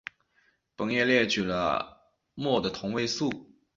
[0.75, 3.29] 本页列举了镆的同位素。